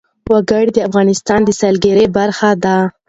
وګړي 0.33 0.69
د 0.73 0.79
افغانستان 0.87 1.39
د 1.45 1.49
سیلګرۍ 1.59 2.05
برخه 2.17 2.49
ده. 2.63 2.77